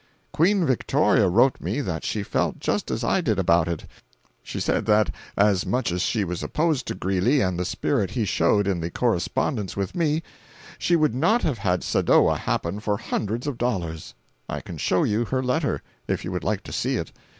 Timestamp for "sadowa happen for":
11.83-12.97